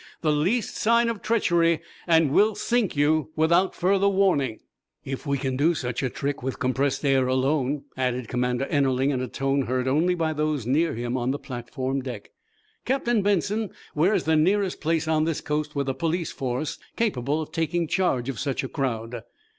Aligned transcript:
The 0.21 0.31
least 0.31 0.77
sign 0.77 1.09
of 1.09 1.21
treachery, 1.21 1.79
and 2.07 2.31
we'll 2.31 2.55
sink 2.55 2.95
you 2.97 3.29
without 3.35 3.75
further 3.75 4.09
warning 4.09 4.61
""if 5.13 5.27
we 5.27 5.37
can 5.37 5.55
do 5.55 5.75
such 5.75 6.01
a 6.01 6.09
trick 6.09 6.41
with 6.41 6.57
compressed 6.57 7.05
air 7.05 7.27
alone," 7.27 7.83
added 7.95 8.27
Commander 8.27 8.65
Ennerling 8.65 9.11
in 9.11 9.21
a 9.21 9.27
tone 9.27 9.67
heard 9.67 9.87
only 9.87 10.15
by 10.15 10.33
those 10.33 10.65
near 10.65 10.95
him 10.95 11.15
on 11.17 11.29
the 11.29 11.37
platform 11.37 12.01
deck. 12.01 12.31
"Captain 12.83 13.21
Benson, 13.21 13.69
what 13.93 14.09
is 14.15 14.23
the 14.23 14.35
nearest 14.35 14.81
place 14.81 15.07
on 15.07 15.25
this 15.25 15.39
coast 15.39 15.75
with 15.75 15.87
a 15.87 15.93
police 15.93 16.31
force 16.31 16.79
capable 16.95 17.39
of 17.39 17.51
taking 17.51 17.85
charge 17.87 18.27
of 18.27 18.39
such 18.39 18.63
a 18.63 18.67
crowd." 18.69 19.21